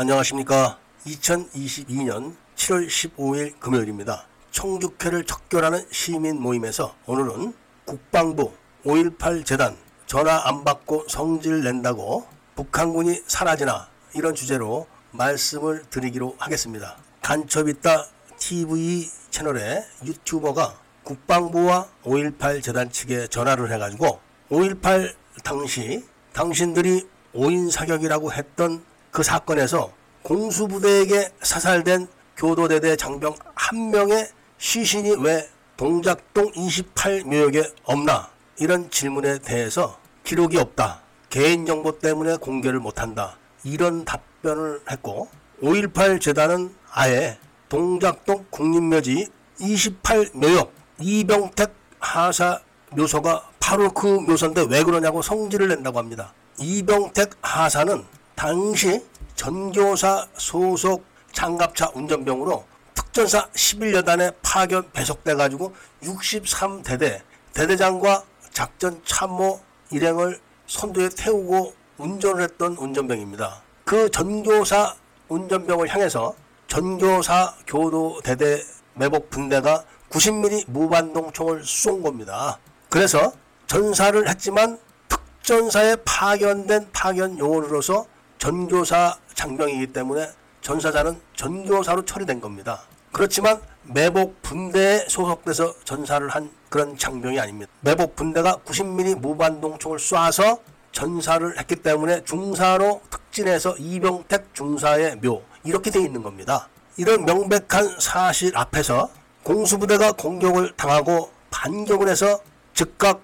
안녕하십니까. 0.00 0.78
2022년 1.06 2.36
7월 2.54 2.86
15일 2.86 3.58
금요일입니다. 3.58 4.28
청주회를 4.52 5.24
척결하는 5.24 5.84
시민 5.90 6.40
모임에서 6.40 6.94
오늘은 7.06 7.52
국방부 7.84 8.52
5.18 8.84 9.44
재단 9.44 9.76
전화 10.06 10.46
안 10.46 10.62
받고 10.62 11.06
성질 11.08 11.64
낸다고 11.64 12.28
북한군이 12.54 13.24
사라지나 13.26 13.88
이런 14.14 14.36
주제로 14.36 14.86
말씀을 15.10 15.82
드리기로 15.90 16.36
하겠습니다. 16.38 16.96
간첩 17.20 17.68
있다 17.68 18.06
TV 18.38 19.10
채널에 19.30 19.84
유튜버가 20.04 20.78
국방부와 21.02 21.88
5.18 22.04 22.62
재단 22.62 22.88
측에 22.88 23.26
전화를 23.26 23.72
해가지고 23.72 24.20
5.18 24.48 25.12
당시 25.42 26.04
당신들이 26.32 27.04
5인 27.34 27.72
사격이라고 27.72 28.32
했던 28.32 28.84
그 29.10 29.22
사건에서 29.22 29.92
공수부대에게 30.22 31.30
사살된 31.42 32.08
교도대대 32.36 32.96
장병 32.96 33.34
한 33.54 33.90
명의 33.90 34.28
시신이 34.58 35.16
왜 35.22 35.48
동작동 35.76 36.50
28묘역에 36.52 37.72
없나 37.84 38.28
이런 38.58 38.90
질문에 38.90 39.38
대해서 39.38 39.98
기록이 40.24 40.58
없다. 40.58 41.00
개인정보 41.30 41.98
때문에 41.98 42.36
공개를 42.36 42.80
못한다. 42.80 43.36
이런 43.64 44.04
답변을 44.04 44.82
했고 44.90 45.28
5.18 45.62 46.20
재단은 46.20 46.74
아예 46.90 47.38
동작동 47.68 48.44
국립묘지 48.50 49.28
28묘역 49.60 50.70
이병택 51.00 51.72
하사 52.00 52.60
묘소가 52.90 53.50
바로 53.58 53.90
그 53.90 54.06
묘소인데 54.06 54.66
왜 54.68 54.82
그러냐고 54.82 55.22
성질을 55.22 55.68
낸다고 55.68 55.98
합니다. 55.98 56.32
이병택 56.58 57.30
하사는 57.42 58.04
당시 58.38 59.04
전교사 59.34 60.24
소속 60.36 61.04
장갑차 61.32 61.90
운전병으로 61.92 62.64
특전사 62.94 63.48
11여단에 63.48 64.32
파견 64.42 64.88
배속돼 64.92 65.34
가지고 65.34 65.74
63대대 66.04 67.20
대대장과 67.52 68.22
작전 68.52 69.02
참모 69.04 69.58
일행을 69.90 70.38
선두에 70.68 71.08
태우고 71.16 71.74
운전을 71.98 72.44
했던 72.44 72.76
운전병입니다. 72.76 73.60
그 73.84 74.08
전교사 74.08 74.94
운전병을 75.26 75.88
향해서 75.88 76.32
전교사 76.68 77.56
교도 77.66 78.20
대대 78.22 78.62
매복 78.94 79.30
분대가 79.30 79.82
90mm 80.10 80.70
무반동 80.70 81.32
총을 81.32 81.64
쏜 81.64 82.04
겁니다. 82.04 82.60
그래서 82.88 83.32
전사를 83.66 84.28
했지만 84.28 84.78
특전사에 85.08 85.96
파견된 86.04 86.90
파견 86.92 87.36
요원으로서 87.36 88.06
전교사 88.38 89.16
장병이기 89.34 89.88
때문에 89.92 90.30
전사자는 90.60 91.20
전교사로 91.34 92.04
처리된 92.04 92.40
겁니다. 92.40 92.82
그렇지만 93.12 93.60
매복 93.82 94.42
분대에 94.42 95.06
소속돼서 95.08 95.74
전사를 95.84 96.28
한 96.28 96.50
그런 96.68 96.96
장병이 96.96 97.40
아닙니다. 97.40 97.70
매복 97.80 98.16
분대가 98.16 98.56
90mm 98.64 99.16
무반동총을 99.16 99.98
쏴서 99.98 100.60
전사를 100.92 101.58
했기 101.58 101.76
때문에 101.76 102.24
중사로 102.24 103.00
특진해서 103.10 103.76
이병택 103.78 104.54
중사의 104.54 105.20
묘 105.20 105.42
이렇게 105.64 105.90
돼 105.90 106.00
있는 106.00 106.22
겁니다. 106.22 106.68
이런 106.96 107.24
명백한 107.24 107.98
사실 108.00 108.56
앞에서 108.56 109.08
공수부대가 109.42 110.12
공격을 110.12 110.74
당하고 110.76 111.30
반격을 111.50 112.08
해서 112.08 112.40
즉각 112.74 113.20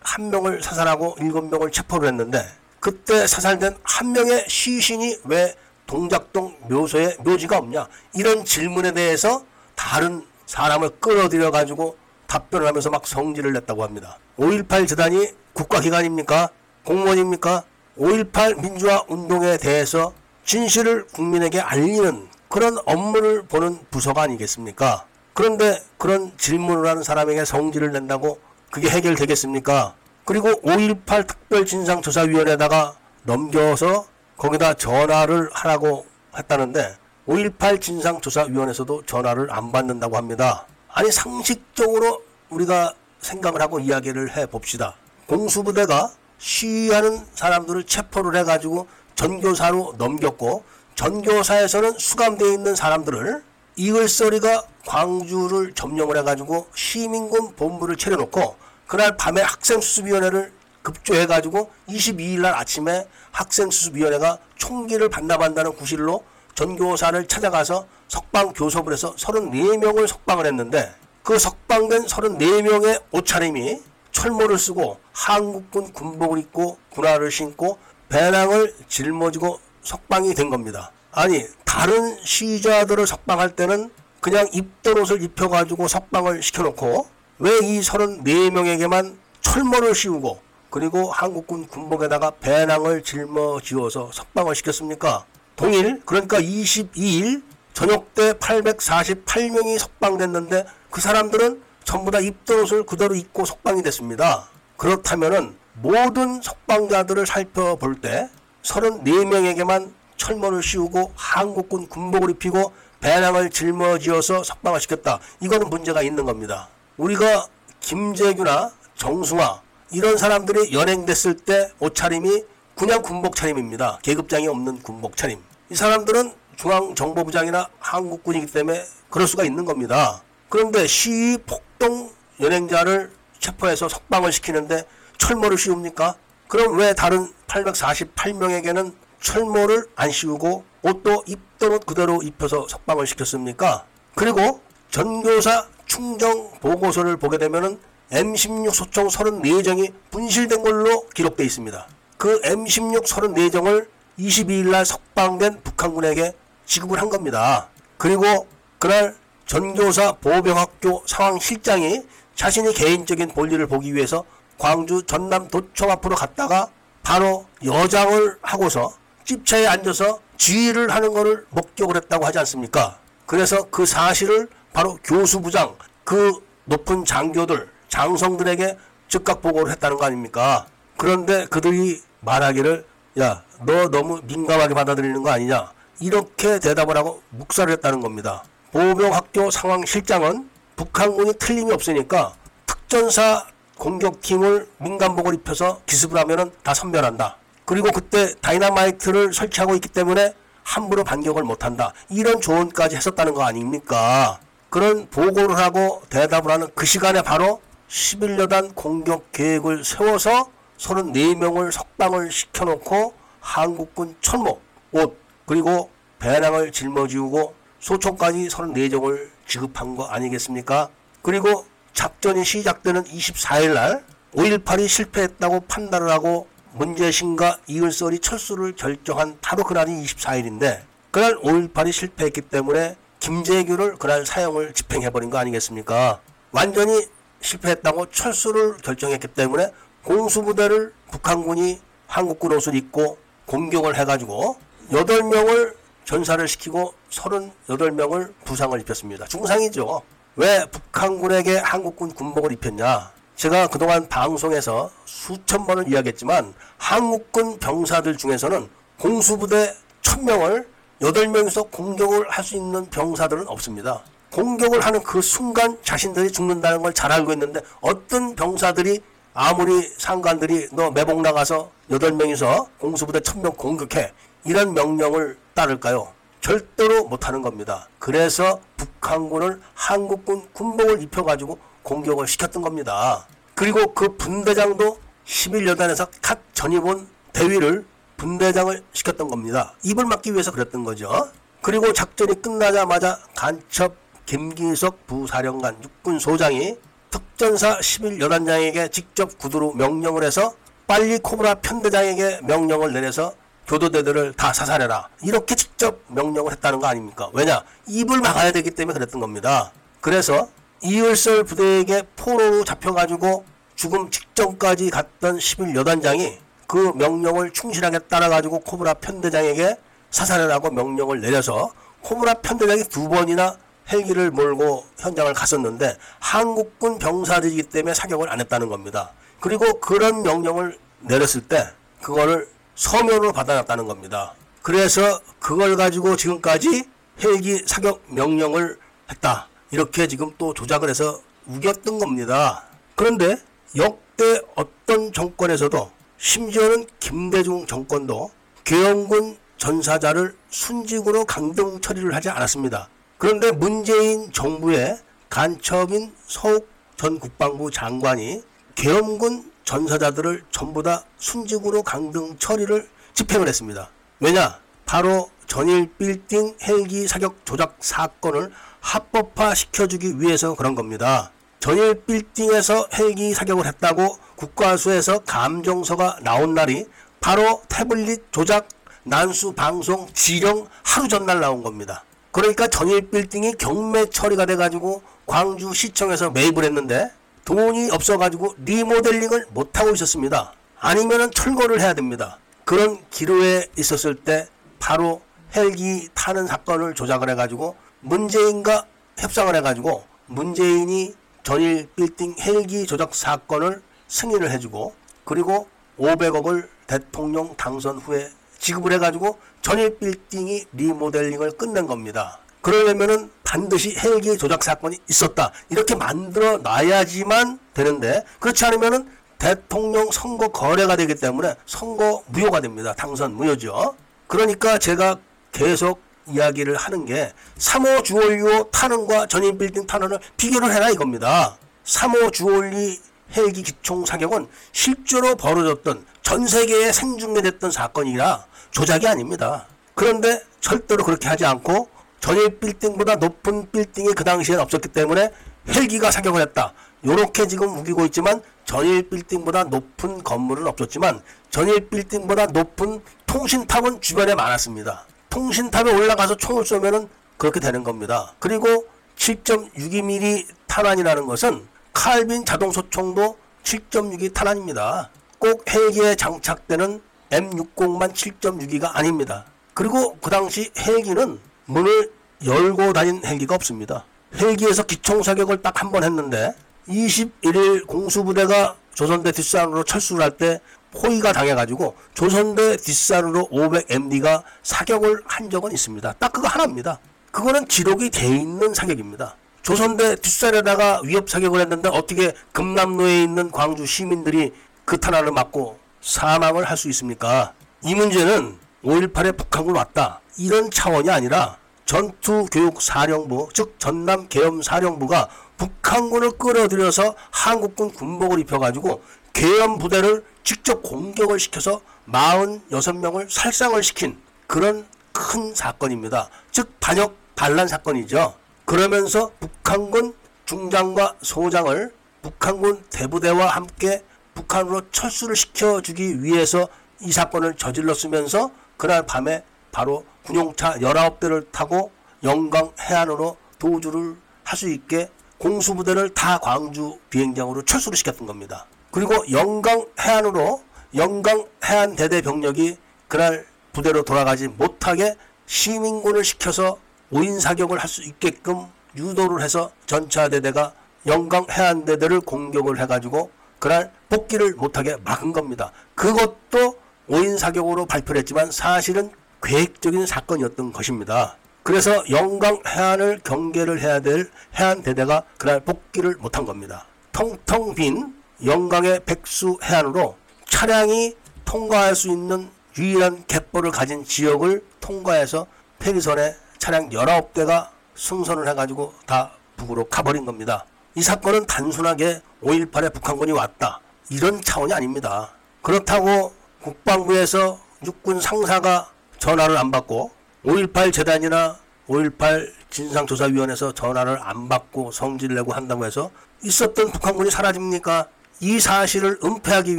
한 0.00 0.30
명을 0.30 0.62
사살하고 0.62 1.16
일곱 1.20 1.50
명을 1.50 1.70
체포를 1.70 2.08
했는데 2.08 2.44
그때 2.80 3.26
사살된 3.26 3.76
한 3.82 4.12
명의 4.12 4.44
시신이 4.48 5.20
왜 5.24 5.54
동작동 5.86 6.56
묘소에 6.68 7.16
묘지가 7.20 7.58
없냐 7.58 7.88
이런 8.14 8.44
질문에 8.44 8.92
대해서 8.92 9.42
다른 9.74 10.24
사람을 10.46 10.90
끌어들여 11.00 11.50
가지고 11.50 11.96
답변을 12.26 12.66
하면서 12.66 12.90
막 12.90 13.06
성질을 13.06 13.52
냈다고 13.54 13.82
합니다. 13.82 14.18
5.18 14.38 14.86
재단이 14.86 15.28
국가기관입니까? 15.54 16.50
공무원입니까? 16.84 17.64
5.18 17.98 18.60
민주화 18.60 19.02
운동에 19.08 19.56
대해서 19.56 20.12
진실을 20.44 21.06
국민에게 21.08 21.60
알리는 21.60 22.28
그런 22.48 22.78
업무를 22.86 23.42
보는 23.42 23.78
부서가 23.90 24.22
아니겠습니까? 24.22 25.04
그런데 25.34 25.82
그런 25.98 26.32
질문을 26.38 26.88
하는 26.88 27.02
사람에게 27.02 27.44
성질을 27.44 27.92
낸다고 27.92 28.40
그게 28.70 28.88
해결되겠습니까? 28.88 29.94
그리고 30.28 30.50
5.18 30.60 31.26
특별진상조사위원회에다가 31.26 32.94
넘겨서 33.22 34.04
거기다 34.36 34.74
전화를 34.74 35.48
하라고 35.54 36.04
했다는데 36.36 36.98
5.18 37.26 37.80
진상조사위원회에서도 37.80 39.06
전화를 39.06 39.50
안 39.50 39.72
받는다고 39.72 40.18
합니다. 40.18 40.66
아니 40.92 41.10
상식적으로 41.10 42.22
우리가 42.50 42.92
생각을 43.20 43.62
하고 43.62 43.80
이야기를 43.80 44.36
해 44.36 44.44
봅시다. 44.44 44.96
공수부대가 45.26 46.10
시위하는 46.36 47.24
사람들을 47.32 47.84
체포를 47.84 48.38
해가지고 48.40 48.86
전교사로 49.14 49.94
넘겼고 49.96 50.62
전교사에서는 50.94 51.94
수감되어 51.96 52.52
있는 52.52 52.74
사람들을 52.74 53.42
이글서리가 53.76 54.62
광주를 54.86 55.72
점령을 55.72 56.18
해가지고 56.18 56.66
시민군 56.74 57.54
본부를 57.54 57.96
차려놓고 57.96 58.67
그날 58.88 59.16
밤에 59.18 59.42
학생수습위원회를 59.42 60.50
급조해가지고 60.82 61.70
22일 61.88 62.40
날 62.40 62.54
아침에 62.54 63.06
학생수습위원회가 63.32 64.38
총기를 64.56 65.10
반납한다는 65.10 65.76
구실로 65.76 66.24
전교사를 66.54 67.28
찾아가서 67.28 67.86
석방 68.08 68.54
교섭을 68.54 68.94
해서 68.94 69.14
34명을 69.14 70.06
석방을 70.06 70.46
했는데 70.46 70.90
그 71.22 71.38
석방된 71.38 72.06
34명의 72.06 73.02
옷차림이 73.12 73.78
철모를 74.10 74.58
쓰고 74.58 74.98
한국군 75.12 75.92
군복을 75.92 76.38
입고 76.38 76.78
군화를 76.88 77.30
신고 77.30 77.78
배낭을 78.08 78.74
짊어지고 78.88 79.60
석방이 79.82 80.34
된 80.34 80.48
겁니다. 80.48 80.90
아니 81.12 81.44
다른 81.66 82.16
시자들을 82.24 83.06
석방할 83.06 83.54
때는 83.54 83.90
그냥 84.20 84.48
입던 84.52 84.98
옷을 84.98 85.22
입혀가지고 85.22 85.88
석방을 85.88 86.42
시켜놓고 86.42 87.17
왜 87.40 87.50
이 87.62 87.80
34명에게만 87.80 89.16
철모를 89.42 89.94
씌우고 89.94 90.40
그리고 90.70 91.10
한국군 91.10 91.68
군복에다가 91.68 92.32
배낭을 92.40 93.02
짊어지어서 93.04 94.10
석방을 94.12 94.54
시켰습니까? 94.56 95.24
동일 95.54 96.02
그러니까 96.04 96.40
22일 96.40 97.42
저녁 97.74 98.12
때 98.14 98.32
848명이 98.32 99.78
석방됐는데 99.78 100.66
그 100.90 101.00
사람들은 101.00 101.62
전부 101.84 102.10
다 102.10 102.18
입던 102.18 102.60
옷을 102.60 102.82
그대로 102.84 103.14
입고 103.14 103.44
석방이 103.44 103.82
됐습니다. 103.84 104.48
그렇다면은 104.76 105.56
모든 105.74 106.42
석방자들을 106.42 107.24
살펴볼 107.24 108.00
때 108.00 108.28
34명에게만 108.62 109.92
철문을 110.16 110.62
씌우고 110.62 111.12
한국군 111.14 111.88
군복을 111.88 112.30
입히고 112.30 112.72
배낭을 113.00 113.50
짊어지어서 113.50 114.42
석방을 114.42 114.80
시켰다. 114.80 115.20
이거는 115.40 115.70
문제가 115.70 116.02
있는 116.02 116.24
겁니다. 116.24 116.68
우리가 116.98 117.46
김재규나 117.80 118.72
정승화 118.96 119.62
이런 119.92 120.18
사람들이 120.18 120.72
연행됐을 120.72 121.36
때 121.36 121.70
옷차림이 121.78 122.44
그냥 122.76 123.02
군복 123.02 123.36
차림입니다. 123.36 124.00
계급장이 124.02 124.46
없는 124.48 124.82
군복 124.82 125.16
차림. 125.16 125.40
이 125.70 125.74
사람들은 125.74 126.32
중앙정보부장이나 126.56 127.68
한국군이기 127.78 128.46
때문에 128.46 128.84
그럴 129.10 129.26
수가 129.26 129.44
있는 129.44 129.64
겁니다. 129.64 130.22
그런데 130.48 130.86
시위 130.86 131.38
폭동 131.38 132.10
연행자를 132.40 133.12
체포해서 133.38 133.88
석방을 133.88 134.32
시키는데 134.32 134.84
철모를 135.18 135.56
씌웁니까? 135.56 136.16
그럼 136.48 136.78
왜 136.78 136.94
다른 136.94 137.32
848명에게는 137.46 138.94
철모를 139.20 139.86
안 139.94 140.10
씌우고 140.10 140.64
옷도 140.82 141.22
입던 141.26 141.72
옷 141.72 141.86
그대로 141.86 142.22
입혀서 142.22 142.66
석방을 142.68 143.06
시켰습니까? 143.06 143.84
그리고 144.14 144.60
전교사 144.90 145.68
충정 145.88 146.50
보고서를 146.60 147.16
보게 147.16 147.38
되면은 147.38 147.80
M16 148.12 148.72
소총 148.72 149.08
34정이 149.08 149.92
분실된 150.10 150.62
걸로 150.62 151.06
기록되어 151.08 151.44
있습니다. 151.44 151.88
그 152.16 152.40
M16 152.42 153.06
34정을 153.06 153.88
22일 154.18 154.70
날 154.70 154.86
석방된 154.86 155.62
북한군에게 155.62 156.32
지급을 156.66 157.00
한 157.00 157.08
겁니다. 157.08 157.68
그리고 157.96 158.46
그날 158.78 159.16
전교사 159.46 160.12
보병학교 160.12 161.02
상황실장이 161.06 162.02
자신이 162.34 162.72
개인적인 162.74 163.28
볼일을 163.28 163.66
보기 163.66 163.94
위해서 163.94 164.24
광주 164.58 165.02
전남 165.04 165.48
도청 165.48 165.90
앞으로 165.90 166.14
갔다가 166.14 166.68
바로 167.02 167.46
여장을 167.64 168.38
하고서 168.42 168.92
집차에 169.24 169.66
앉아서 169.66 170.20
지휘를 170.36 170.90
하는 170.90 171.12
것을 171.12 171.46
목격을 171.50 171.96
했다고 171.96 172.26
하지 172.26 172.38
않습니까? 172.40 172.98
그래서 173.26 173.64
그 173.70 173.86
사실을 173.86 174.48
바로 174.78 174.96
교수부장, 175.02 175.74
그 176.04 176.40
높은 176.64 177.04
장교들, 177.04 177.68
장성들에게 177.88 178.78
즉각 179.08 179.42
보고를 179.42 179.72
했다는 179.72 179.96
거 179.96 180.06
아닙니까? 180.06 180.66
그런데 180.96 181.46
그들이 181.46 182.00
말하기를 182.20 182.86
야, 183.18 183.42
너 183.66 183.88
너무 183.88 184.20
민감하게 184.22 184.74
받아들이는 184.74 185.24
거 185.24 185.30
아니냐? 185.30 185.72
이렇게 185.98 186.60
대답을 186.60 186.96
하고 186.96 187.20
묵살을 187.30 187.72
했다는 187.72 188.00
겁니다. 188.00 188.44
보병학교 188.70 189.50
상황실장은 189.50 190.48
북한군이 190.76 191.32
틀림이 191.40 191.72
없으니까 191.72 192.34
특전사 192.64 193.46
공격팀을 193.78 194.68
민간복을 194.78 195.34
입혀서 195.34 195.80
기습을 195.86 196.20
하면은 196.20 196.52
다 196.62 196.72
섬멸한다. 196.72 197.36
그리고 197.64 197.90
그때 197.90 198.32
다이나마이트를 198.42 199.32
설치하고 199.32 199.74
있기 199.74 199.88
때문에 199.88 200.34
함부로 200.62 201.02
반격을 201.02 201.42
못한다. 201.42 201.92
이런 202.08 202.40
조언까지 202.40 202.94
했었다는 202.94 203.34
거 203.34 203.42
아닙니까? 203.42 204.38
그런 204.70 205.08
보고를 205.08 205.56
하고 205.56 206.02
대답을 206.10 206.50
하는 206.50 206.68
그 206.74 206.84
시간에 206.84 207.22
바로 207.22 207.60
11여단 207.88 208.74
공격 208.74 209.32
계획을 209.32 209.84
세워서 209.84 210.50
34명을 210.76 211.72
석방을 211.72 212.30
시켜놓고 212.30 213.14
한국군 213.40 214.16
천목, 214.20 214.60
옷, 214.92 215.18
그리고 215.46 215.90
배낭을 216.18 216.72
짊어지우고 216.72 217.54
소총까지 217.80 218.48
34종을 218.48 219.30
지급한 219.46 219.96
거 219.96 220.04
아니겠습니까? 220.04 220.90
그리고 221.22 221.64
작전이 221.94 222.44
시작되는 222.44 223.04
24일 223.04 223.72
날 223.72 224.04
5.18이 224.34 224.86
실패했다고 224.86 225.60
판단을 225.60 226.10
하고 226.10 226.46
문재신과 226.74 227.58
이을설이 227.66 228.18
철수를 228.18 228.76
결정한 228.76 229.38
바로 229.40 229.64
그날이 229.64 229.90
24일인데 230.04 230.82
그날 231.10 231.36
5.18이 231.36 231.92
실패했기 231.92 232.42
때문에 232.42 232.96
김재규를 233.28 233.96
그날 233.96 234.24
사형을 234.24 234.72
집행해버린 234.72 235.28
거 235.28 235.36
아니겠습니까? 235.36 236.18
완전히 236.50 237.06
실패했다고 237.42 238.06
철수를 238.06 238.78
결정했기 238.78 239.28
때문에 239.28 239.70
공수부대를 240.02 240.94
북한군이 241.10 241.78
한국군 242.06 242.52
옷을 242.52 242.74
입고 242.74 243.18
공격을 243.44 243.98
해가지고 243.98 244.56
8명을 244.90 245.76
전사를 246.06 246.48
시키고 246.48 246.94
38명을 247.10 248.32
부상을 248.46 248.80
입혔습니다. 248.80 249.26
중상이죠. 249.26 250.00
왜 250.36 250.64
북한군에게 250.70 251.58
한국군 251.58 252.14
군복을 252.14 252.52
입혔냐? 252.52 253.12
제가 253.36 253.66
그동안 253.66 254.08
방송에서 254.08 254.90
수천 255.04 255.66
번을 255.66 255.92
이야기했지만 255.92 256.54
한국군 256.78 257.58
병사들 257.58 258.16
중에서는 258.16 258.70
공수부대 258.98 259.74
1000명을 260.00 260.77
8명이서 261.00 261.70
공격을 261.70 262.28
할 262.30 262.44
수 262.44 262.56
있는 262.56 262.86
병사들은 262.86 263.48
없습니다. 263.48 264.02
공격을 264.32 264.80
하는 264.84 265.02
그 265.02 265.22
순간 265.22 265.78
자신들이 265.82 266.30
죽는다는 266.32 266.82
걸 266.82 266.92
잘 266.92 267.12
알고 267.12 267.32
있는데 267.32 267.60
어떤 267.80 268.34
병사들이 268.34 269.00
아무리 269.34 269.82
상관들이 269.98 270.68
너 270.72 270.90
매복 270.90 271.20
나가서 271.22 271.70
8명이서 271.90 272.66
공수부대 272.78 273.20
1000명 273.20 273.56
공격해 273.56 274.12
이런 274.44 274.74
명령을 274.74 275.38
따를까요? 275.54 276.12
절대로 276.40 277.04
못하는 277.04 277.42
겁니다. 277.42 277.88
그래서 277.98 278.60
북한군을 278.76 279.60
한국군 279.74 280.48
군복을 280.52 281.02
입혀가지고 281.02 281.58
공격을 281.82 282.26
시켰던 282.26 282.62
겁니다. 282.62 283.26
그리고 283.54 283.92
그 283.94 284.16
분대장도 284.16 284.98
11여단에서 285.26 286.08
각 286.22 286.42
전입원 286.52 287.08
대위를 287.32 287.84
분대장을 288.18 288.82
시켰던 288.92 289.28
겁니다. 289.28 289.72
입을 289.82 290.04
막기 290.04 290.32
위해서 290.32 290.52
그랬던 290.52 290.84
거죠. 290.84 291.30
그리고 291.62 291.92
작전이 291.92 292.42
끝나자마자 292.42 293.18
간첩 293.34 293.96
김기석 294.26 295.06
부사령관 295.06 295.82
육군 295.82 296.18
소장이 296.18 296.76
특전사 297.10 297.78
11여단장에게 297.78 298.92
직접 298.92 299.38
구두로 299.38 299.72
명령을 299.72 300.22
해서 300.22 300.52
빨리 300.86 301.18
코브라 301.18 301.54
편대장에게 301.56 302.40
명령을 302.42 302.92
내려서 302.92 303.32
교도대들을 303.66 304.34
다 304.34 304.52
사살해라. 304.52 305.08
이렇게 305.22 305.54
직접 305.54 306.00
명령을 306.08 306.52
했다는 306.52 306.80
거 306.80 306.86
아닙니까? 306.86 307.30
왜냐? 307.32 307.62
입을 307.86 308.20
막아야 308.20 308.52
되기 308.52 308.70
때문에 308.70 308.94
그랬던 308.94 309.20
겁니다. 309.20 309.72
그래서 310.00 310.48
이을설 310.82 311.44
부대에게 311.44 312.04
포로로 312.16 312.64
잡혀가지고 312.64 313.44
죽음 313.74 314.10
직전까지 314.10 314.90
갔던 314.90 315.38
11 315.38 315.76
여단장이 315.76 316.38
그 316.68 316.92
명령을 316.94 317.50
충실하게 317.50 318.00
따라가지고 318.00 318.60
코브라 318.60 318.94
편대장에게 318.94 319.76
사살해라고 320.10 320.70
명령을 320.70 321.20
내려서 321.22 321.72
코브라 322.02 322.34
편대장이 322.34 322.84
두 322.84 323.08
번이나 323.08 323.56
헬기를 323.90 324.30
몰고 324.30 324.84
현장을 324.98 325.32
갔었는데 325.32 325.96
한국군 326.20 326.98
병사들이기 326.98 327.64
때문에 327.64 327.94
사격을 327.94 328.30
안 328.30 328.40
했다는 328.40 328.68
겁니다. 328.68 329.12
그리고 329.40 329.80
그런 329.80 330.22
명령을 330.22 330.78
내렸을 331.00 331.40
때 331.48 331.70
그거를 332.02 332.46
서면으로 332.74 333.32
받아놨다는 333.32 333.86
겁니다. 333.86 334.34
그래서 334.60 335.20
그걸 335.40 335.74
가지고 335.74 336.16
지금까지 336.16 336.84
헬기 337.24 337.62
사격 337.66 338.02
명령을 338.08 338.78
했다. 339.10 339.48
이렇게 339.70 340.06
지금 340.06 340.34
또 340.36 340.52
조작을 340.52 340.90
해서 340.90 341.18
우겼던 341.46 341.98
겁니다. 341.98 342.64
그런데 342.94 343.36
역대 343.74 344.42
어떤 344.54 345.14
정권에서도 345.14 345.97
심지어는 346.18 346.86
김대중 346.98 347.66
정권도 347.66 348.30
계엄군 348.64 349.38
전사자를 349.56 350.36
순직으로 350.50 351.24
강등 351.24 351.80
처리를 351.80 352.14
하지 352.14 352.28
않았습니다. 352.28 352.88
그런데 353.16 353.50
문재인 353.52 354.30
정부의 354.32 354.98
간첩인 355.30 356.12
서욱 356.26 356.68
전 356.96 357.18
국방부 357.18 357.70
장관이 357.70 358.42
계엄군 358.74 359.50
전사자들을 359.64 360.44
전부 360.50 360.82
다 360.82 361.04
순직으로 361.18 361.82
강등 361.82 362.36
처리를 362.38 362.88
집행을 363.14 363.46
했습니다. 363.48 363.90
왜냐? 364.20 364.60
바로 364.86 365.30
전일 365.46 365.90
빌딩 365.98 366.56
헬기 366.62 367.06
사격 367.06 367.44
조작 367.44 367.76
사건을 367.80 368.50
합법화 368.80 369.54
시켜주기 369.54 370.20
위해서 370.20 370.54
그런 370.54 370.74
겁니다. 370.74 371.30
전일 371.60 372.02
빌딩에서 372.04 372.88
헬기 372.94 373.34
사격을 373.34 373.66
했다고 373.66 374.18
국과수에서 374.38 375.18
감정서가 375.20 376.18
나온 376.22 376.54
날이 376.54 376.86
바로 377.20 377.60
태블릿 377.68 378.32
조작 378.32 378.68
난수 379.02 379.52
방송 379.52 380.06
지령 380.12 380.68
하루 380.84 381.08
전날 381.08 381.40
나온 381.40 381.62
겁니다. 381.62 382.04
그러니까 382.30 382.68
전일 382.68 383.10
빌딩이 383.10 383.54
경매 383.54 384.06
처리가 384.06 384.46
돼가지고 384.46 385.02
광주시청에서 385.26 386.30
매입을 386.30 386.64
했는데 386.64 387.10
돈이 387.44 387.90
없어가지고 387.90 388.54
리모델링을 388.64 389.46
못하고 389.50 389.90
있었습니다. 389.90 390.52
아니면은 390.78 391.30
철거를 391.30 391.80
해야 391.80 391.94
됩니다. 391.94 392.38
그런 392.64 392.98
기로에 393.10 393.66
있었을 393.76 394.14
때 394.14 394.46
바로 394.78 395.22
헬기 395.56 396.08
타는 396.14 396.46
사건을 396.46 396.94
조작을 396.94 397.30
해가지고 397.30 397.74
문재인과 398.00 398.84
협상을 399.16 399.54
해가지고 399.56 400.04
문재인이 400.26 401.14
전일 401.42 401.88
빌딩 401.96 402.36
헬기 402.38 402.86
조작 402.86 403.14
사건을 403.14 403.82
승인을 404.08 404.50
해주고 404.50 404.94
그리고 405.24 405.68
500억을 405.98 406.68
대통령 406.86 407.54
당선 407.56 407.98
후에 407.98 408.30
지급을 408.58 408.92
해가지고 408.92 409.38
전일 409.62 409.98
빌딩이 409.98 410.64
리모델링을 410.72 411.52
끝낸 411.52 411.86
겁니다. 411.86 412.38
그러려면은 412.60 413.30
반드시 413.44 413.96
헬기 413.96 414.36
조작 414.36 414.62
사건이 414.64 414.98
있었다. 415.08 415.52
이렇게 415.70 415.94
만들어 415.94 416.58
놔야지만 416.58 417.58
되는데 417.72 418.24
그렇지 418.40 418.64
않으면은 418.64 419.08
대통령 419.38 420.10
선거 420.10 420.48
거래가 420.48 420.96
되기 420.96 421.14
때문에 421.14 421.54
선거 421.64 422.22
무효가 422.26 422.60
됩니다. 422.60 422.92
당선 422.94 423.34
무효죠. 423.34 423.94
그러니까 424.26 424.78
제가 424.78 425.18
계속 425.52 426.00
이야기를 426.26 426.76
하는 426.76 427.06
게 427.06 427.32
3호 427.58 428.04
주얼리호 428.04 428.70
탄원과 428.70 429.26
전인 429.26 429.56
빌딩 429.56 429.86
탄원을 429.86 430.18
비교를 430.36 430.74
해라 430.74 430.90
이겁니다. 430.90 431.56
3호 431.84 432.32
주얼리 432.32 433.00
헬기 433.36 433.62
기총 433.62 434.04
사격은 434.04 434.48
실제로 434.72 435.34
벌어졌던 435.36 436.06
전 436.22 436.46
세계에 436.46 436.92
생중계됐던 436.92 437.70
사건이라 437.70 438.46
조작이 438.70 439.06
아닙니다. 439.06 439.66
그런데 439.94 440.42
절대로 440.60 441.04
그렇게 441.04 441.28
하지 441.28 441.44
않고 441.44 441.88
전일 442.20 442.58
빌딩보다 442.58 443.16
높은 443.16 443.70
빌딩이 443.70 444.12
그 444.14 444.24
당시엔 444.24 444.60
없었기 444.60 444.88
때문에 444.88 445.30
헬기가 445.68 446.10
사격을 446.10 446.40
했다. 446.42 446.72
요렇게 447.04 447.46
지금 447.46 447.78
우기고 447.78 448.04
있지만 448.06 448.42
전일 448.64 449.08
빌딩보다 449.08 449.64
높은 449.64 450.22
건물은 450.22 450.66
없었지만 450.66 451.22
전일 451.50 451.88
빌딩보다 451.88 452.46
높은 452.46 453.00
통신탑은 453.26 454.00
주변에 454.00 454.34
많았습니다. 454.34 455.06
통신탑에 455.30 455.92
올라가서 455.92 456.36
총을 456.36 456.66
쏘면은 456.66 457.08
그렇게 457.36 457.60
되는 457.60 457.84
겁니다. 457.84 458.34
그리고 458.38 458.86
7.62mm 459.16 460.46
탄환이라는 460.66 461.26
것은 461.26 461.66
칼빈 462.02 462.44
자동소총도 462.44 463.36
7.62 463.64 464.32
탄환입니다. 464.32 465.10
꼭 465.40 465.64
헬기에 465.68 466.14
장착되는 466.14 467.00
M60만 467.30 468.12
7.62가 468.12 468.90
아닙니다. 468.94 469.44
그리고 469.74 470.16
그 470.22 470.30
당시 470.30 470.70
헬기는 470.78 471.40
문을 471.66 472.12
열고 472.46 472.92
다닌 472.92 473.20
헬기가 473.24 473.56
없습니다. 473.56 474.04
헬기에서 474.36 474.84
기총 474.84 475.24
사격을 475.24 475.60
딱 475.60 475.82
한 475.82 475.90
번 475.90 476.04
했는데 476.04 476.52
21일 476.88 477.84
공수부대가 477.88 478.76
조선대 478.94 479.32
뒷산으로 479.32 479.82
철수를 479.82 480.22
할 480.22 480.30
때 480.36 480.60
포위가 480.92 481.32
당해가지고 481.32 481.96
조선대 482.14 482.76
뒷산으로 482.76 483.48
500MD가 483.50 484.44
사격을 484.62 485.22
한 485.26 485.50
적은 485.50 485.72
있습니다. 485.72 486.12
딱 486.20 486.32
그거 486.32 486.46
하나입니다. 486.46 487.00
그거는 487.32 487.64
기록이 487.64 488.10
돼 488.10 488.28
있는 488.28 488.72
사격입니다. 488.72 489.34
조선대 489.62 490.16
뒷산에다가 490.16 491.02
위협 491.04 491.28
사격을 491.28 491.60
했는데 491.60 491.88
어떻게 491.88 492.32
금남로에 492.52 493.22
있는 493.22 493.50
광주 493.50 493.84
시민들이 493.86 494.52
그 494.84 494.98
탄환을 494.98 495.32
맞고 495.32 495.78
사망을 496.00 496.64
할 496.64 496.76
수 496.76 496.88
있습니까? 496.90 497.52
이 497.82 497.94
문제는 497.94 498.56
5.18에 498.84 499.36
북한군 499.36 499.76
왔다. 499.76 500.20
이런 500.38 500.70
차원이 500.70 501.10
아니라 501.10 501.56
전투교육사령부, 501.84 503.48
즉 503.52 503.74
전남계엄사령부가 503.78 505.28
북한군을 505.56 506.32
끌어들여서 506.38 507.14
한국군 507.30 507.92
군복을 507.92 508.38
입혀가지고 508.40 509.02
계엄 509.32 509.78
부대를 509.78 510.24
직접 510.44 510.82
공격을 510.82 511.40
시켜서 511.40 511.80
46명을 512.08 513.28
살상을 513.30 513.82
시킨 513.82 514.18
그런 514.46 514.86
큰 515.12 515.54
사건입니다. 515.54 516.30
즉 516.52 516.70
반역 516.80 517.16
반란 517.34 517.66
사건이죠. 517.68 518.34
그러면서 518.68 519.32
북한군 519.40 520.14
중장과 520.44 521.14
소장을 521.22 521.90
북한군 522.20 522.84
대부대와 522.90 523.46
함께 523.46 524.04
북한으로 524.34 524.82
철수를 524.90 525.36
시켜주기 525.36 526.22
위해서 526.22 526.68
이 527.00 527.10
사건을 527.10 527.56
저질렀으면서 527.56 528.50
그날 528.76 529.06
밤에 529.06 529.42
바로 529.72 530.04
군용차 530.22 530.74
19대를 530.74 531.50
타고 531.50 531.90
영광 532.22 532.70
해안으로 532.78 533.38
도주를 533.58 534.16
할 534.44 534.58
수 534.58 534.68
있게 534.68 535.08
공수부대를 535.38 536.10
다 536.10 536.36
광주 536.36 536.98
비행장으로 537.08 537.62
철수를 537.62 537.96
시켰던 537.96 538.26
겁니다. 538.26 538.66
그리고 538.90 539.14
영광 539.30 539.86
해안으로 539.98 540.62
영광 540.94 541.46
해안 541.64 541.96
대대 541.96 542.20
병력이 542.20 542.76
그날 543.08 543.46
부대로 543.72 544.02
돌아가지 544.02 544.48
못하게 544.48 545.16
시민군을 545.46 546.22
시켜서 546.24 546.78
오인 547.10 547.40
사격을 547.40 547.78
할 547.78 547.88
수 547.88 548.02
있게끔 548.02 548.66
유도를 548.96 549.42
해서 549.42 549.70
전차 549.86 550.28
대대가 550.28 550.72
영광 551.06 551.46
해안 551.50 551.84
대대를 551.84 552.20
공격을 552.20 552.78
해가지고 552.80 553.30
그날 553.58 553.92
복귀를 554.08 554.54
못하게 554.54 554.96
막은 555.04 555.32
겁니다. 555.32 555.72
그것도 555.94 556.76
오인 557.08 557.38
사격으로 557.38 557.86
발표를 557.86 558.20
했지만 558.20 558.50
사실은 558.50 559.10
계획적인 559.42 560.06
사건이었던 560.06 560.72
것입니다. 560.72 561.36
그래서 561.62 562.02
영광 562.10 562.60
해안을 562.66 563.20
경계를 563.24 563.80
해야 563.80 564.00
될 564.00 564.30
해안 564.58 564.82
대대가 564.82 565.22
그날 565.38 565.60
복귀를 565.60 566.16
못한 566.16 566.44
겁니다. 566.44 566.86
텅텅 567.12 567.74
빈 567.74 568.14
영광의 568.44 569.00
백수 569.06 569.58
해안으로 569.62 570.16
차량이 570.46 571.14
통과할 571.44 571.94
수 571.94 572.08
있는 572.08 572.50
유일한 572.76 573.24
갯벌을 573.26 573.70
가진 573.70 574.04
지역을 574.04 574.62
통과해서 574.80 575.46
폐기선에 575.78 576.34
차량 576.68 576.90
19대가 576.90 577.70
승선을 577.94 578.46
해가지고 578.48 578.92
다 579.06 579.30
북으로 579.56 579.86
가버린 579.86 580.26
겁니다. 580.26 580.66
이 580.96 581.00
사건은 581.00 581.46
단순하게 581.46 582.20
5.18에 582.42 582.92
북한군이 582.92 583.32
왔다. 583.32 583.80
이런 584.10 584.42
차원이 584.42 584.74
아닙니다. 584.74 585.30
그렇다고 585.62 586.34
국방부에서 586.60 587.58
육군 587.86 588.20
상사가 588.20 588.90
전화를 589.18 589.56
안 589.56 589.70
받고 589.70 590.10
5.18 590.44 590.92
재단이나 590.92 591.56
5.18 591.88 592.52
진상조사위원회에서 592.68 593.72
전화를 593.72 594.18
안 594.20 594.50
받고 594.50 594.90
성질 594.92 595.34
내고 595.34 595.54
한다고 595.54 595.86
해서 595.86 596.10
있었던 596.44 596.90
북한군이 596.90 597.30
사라집니까? 597.30 598.08
이 598.40 598.60
사실을 598.60 599.18
은폐하기 599.24 599.78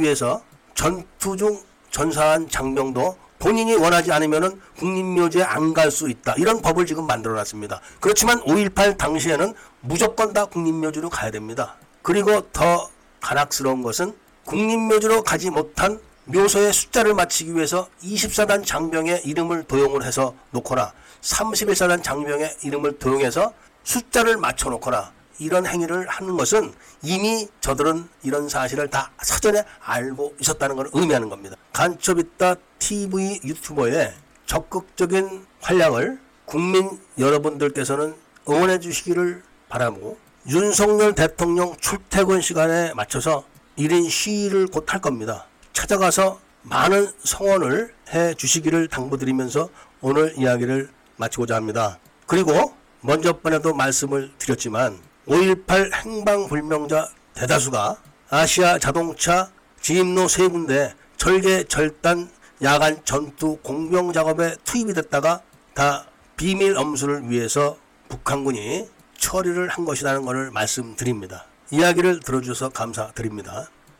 위해서 0.00 0.42
전투 0.74 1.36
중 1.36 1.62
전사한 1.92 2.48
장병도 2.48 3.16
본인이 3.40 3.74
원하지 3.74 4.12
않으면 4.12 4.60
국립묘지에 4.78 5.42
안 5.42 5.72
갈 5.74 5.90
수 5.90 6.08
있다. 6.08 6.34
이런 6.36 6.60
법을 6.62 6.86
지금 6.86 7.06
만들어 7.06 7.34
놨습니다. 7.34 7.80
그렇지만 8.00 8.40
5.18 8.42 8.96
당시에는 8.98 9.54
무조건 9.80 10.32
다 10.32 10.44
국립묘지로 10.44 11.08
가야 11.10 11.30
됩니다. 11.30 11.76
그리고 12.02 12.42
더 12.52 12.88
가락스러운 13.20 13.82
것은 13.82 14.14
국립묘지로 14.44 15.22
가지 15.22 15.50
못한 15.50 15.98
묘소의 16.26 16.72
숫자를 16.72 17.14
맞추기 17.14 17.54
위해서 17.54 17.88
24단 18.04 18.64
장병의 18.64 19.22
이름을 19.24 19.64
도용을 19.64 20.04
해서 20.04 20.34
놓거나 20.50 20.92
31사단 21.22 22.02
장병의 22.02 22.58
이름을 22.62 22.98
도용해서 22.98 23.52
숫자를 23.84 24.36
맞춰 24.36 24.70
놓거나 24.70 25.12
이런 25.40 25.66
행위를 25.66 26.06
하는 26.06 26.36
것은 26.36 26.72
이미 27.02 27.48
저들은 27.60 28.08
이런 28.22 28.48
사실을 28.48 28.88
다 28.88 29.10
사전에 29.22 29.64
알고 29.80 30.36
있었다는 30.38 30.76
걸 30.76 30.90
의미하는 30.92 31.28
겁니다. 31.28 31.56
간첩있다 31.72 32.56
TV 32.78 33.40
유튜버의 33.42 34.14
적극적인 34.46 35.46
활약을 35.62 36.20
국민 36.44 37.00
여러분들께서는 37.18 38.14
응원해 38.48 38.78
주시기를 38.78 39.42
바라고 39.68 40.18
윤석열 40.48 41.14
대통령 41.14 41.74
출퇴근 41.80 42.40
시간에 42.40 42.92
맞춰서 42.94 43.44
1인 43.78 44.10
시위를 44.10 44.66
곧 44.66 44.92
할 44.92 45.00
겁니다. 45.00 45.46
찾아가서 45.72 46.38
많은 46.62 47.10
성원을 47.24 47.94
해 48.12 48.34
주시기를 48.34 48.88
당부드리면서 48.88 49.70
오늘 50.02 50.34
이야기를 50.36 50.90
마치고자 51.16 51.54
합니다. 51.56 51.98
그리고 52.26 52.74
먼저 53.00 53.38
번에도 53.38 53.72
말씀을 53.72 54.30
드렸지만 54.38 54.98
5.18 55.28 55.92
행방불명자 55.92 57.08
대다수가 57.34 57.96
아시아 58.30 58.78
자동차 58.78 59.50
진입로 59.80 60.28
세 60.28 60.48
군데 60.48 60.94
절개 61.16 61.64
절단 61.64 62.30
야간 62.62 63.00
전투 63.04 63.58
공병 63.62 64.12
작업에 64.12 64.56
투입이 64.64 64.94
됐다가 64.94 65.42
다 65.74 66.06
비밀 66.36 66.76
엄수를 66.76 67.28
위해서 67.30 67.76
북한군이 68.08 68.88
처리를 69.18 69.68
한 69.68 69.84
것이라는 69.84 70.24
것을 70.24 70.50
말씀드립니다. 70.50 71.46
이야기를 71.70 72.20
들어주셔서 72.20 72.70
감사드립니다. 72.70 73.68